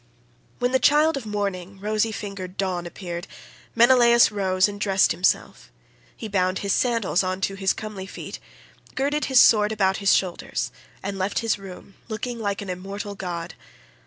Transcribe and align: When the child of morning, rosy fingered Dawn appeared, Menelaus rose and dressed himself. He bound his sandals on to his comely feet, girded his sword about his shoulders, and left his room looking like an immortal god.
When 0.57 0.71
the 0.71 0.79
child 0.79 1.15
of 1.15 1.27
morning, 1.27 1.79
rosy 1.79 2.11
fingered 2.11 2.57
Dawn 2.57 2.87
appeared, 2.87 3.27
Menelaus 3.75 4.31
rose 4.31 4.67
and 4.67 4.81
dressed 4.81 5.11
himself. 5.11 5.71
He 6.17 6.27
bound 6.27 6.57
his 6.65 6.73
sandals 6.73 7.21
on 7.23 7.39
to 7.41 7.53
his 7.53 7.71
comely 7.71 8.07
feet, 8.07 8.39
girded 8.95 9.25
his 9.25 9.39
sword 9.39 9.71
about 9.71 9.97
his 9.97 10.15
shoulders, 10.15 10.71
and 11.03 11.19
left 11.19 11.37
his 11.45 11.59
room 11.59 11.93
looking 12.09 12.39
like 12.39 12.63
an 12.63 12.69
immortal 12.71 13.13
god. 13.13 13.53